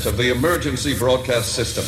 [0.00, 1.84] test of the emergency broadcast system.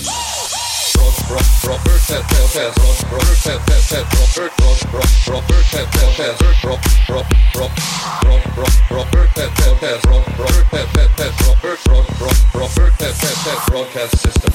[13.68, 14.52] Broadcast system.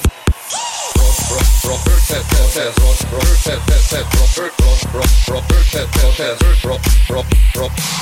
[7.54, 7.97] Broadcast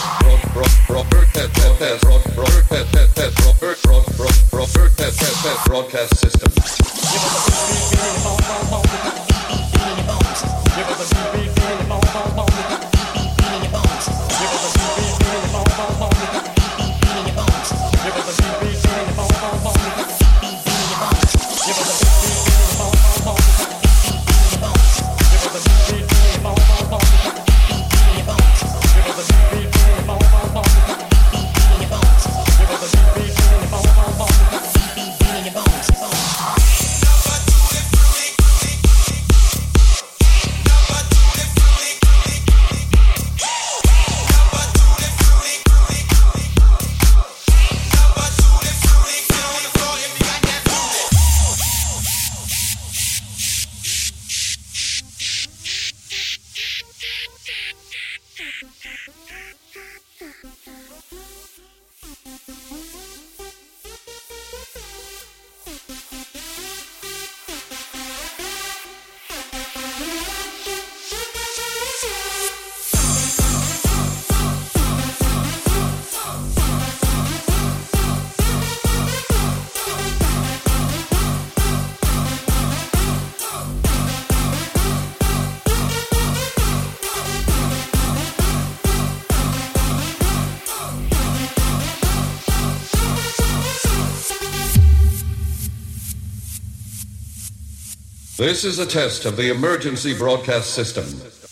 [98.47, 101.46] This is a test of the emergency broadcast system.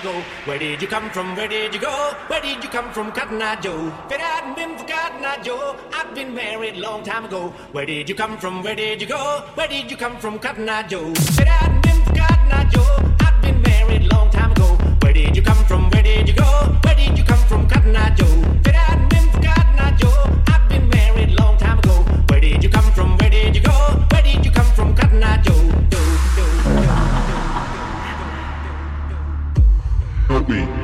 [0.00, 1.36] Where did you come from?
[1.36, 2.14] Where did you go?
[2.28, 3.92] Where did you come from, Cotton Eye Joe?
[4.08, 5.76] Said I'd been for Cotton Eye Joe.
[5.92, 7.48] I've been married a long time ago.
[7.72, 8.62] Where did you come from?
[8.62, 9.44] Where did you go?
[9.54, 11.12] Where did you come from, Cotton Eye Joe?
[11.14, 11.90] Said I'd been
[30.48, 30.79] Me.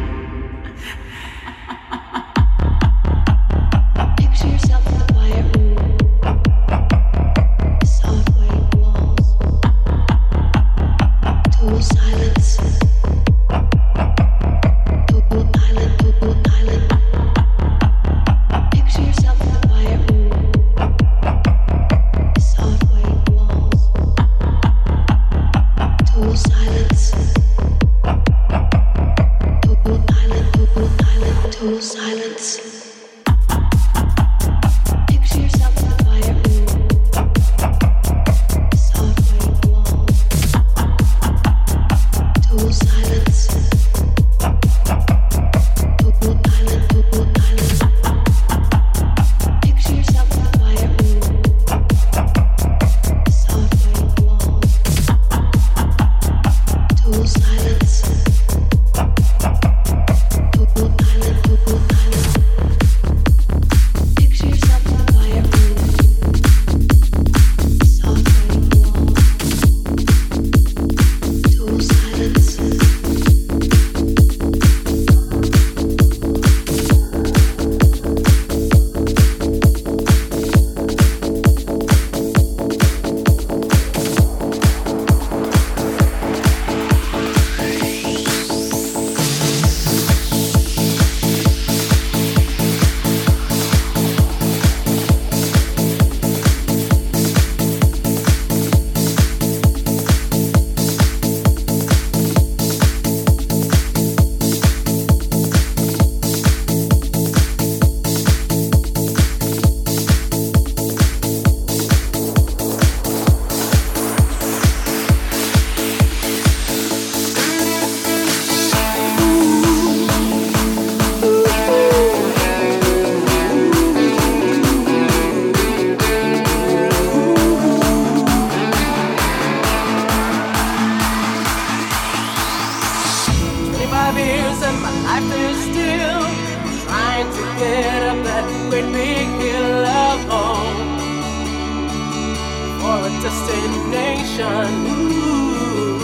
[143.67, 144.69] imagination.
[144.87, 145.99] Ooh.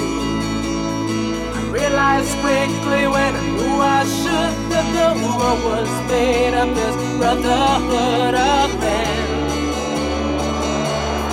[1.55, 6.96] I realized quickly when I knew I should that the world was made of this
[7.18, 9.18] brotherhood of men,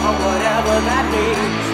[0.05, 1.68] or whatever that means.